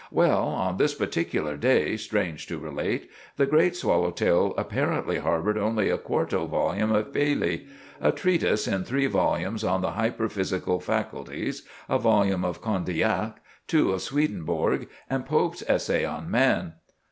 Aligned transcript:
Well, 0.09 0.45
on 0.47 0.77
this 0.77 0.95
particular 0.95 1.55
day, 1.55 1.95
strange 1.95 2.47
to 2.47 2.57
relate, 2.57 3.11
the 3.37 3.45
great 3.45 3.75
swallowtail 3.75 4.55
apparently 4.57 5.19
harbored 5.19 5.59
only 5.59 5.91
a 5.91 5.97
quarto 5.99 6.47
volume 6.47 6.91
of 6.91 7.13
Bayle, 7.13 7.59
a 8.01 8.11
treatise 8.11 8.67
in 8.67 8.83
three 8.83 9.05
volumes 9.05 9.63
on 9.63 9.83
the 9.83 9.91
hyperphysical 9.91 10.79
faculties, 10.81 11.67
a 11.87 11.99
volume 11.99 12.43
of 12.43 12.63
Condillac, 12.63 13.41
two 13.67 13.91
of 13.91 14.01
Swedenborg, 14.01 14.87
and 15.07 15.23
Pope's 15.27 15.61
"Essay 15.67 16.03
on 16.03 16.31
Man." 16.31 16.73